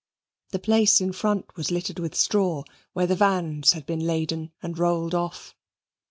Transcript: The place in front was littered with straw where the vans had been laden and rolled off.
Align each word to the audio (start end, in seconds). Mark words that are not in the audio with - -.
The 0.49 0.57
place 0.57 0.99
in 0.99 1.11
front 1.13 1.55
was 1.55 1.69
littered 1.69 1.99
with 1.99 2.15
straw 2.15 2.63
where 2.93 3.05
the 3.05 3.13
vans 3.15 3.73
had 3.73 3.85
been 3.85 3.99
laden 4.07 4.51
and 4.63 4.75
rolled 4.79 5.13
off. 5.13 5.55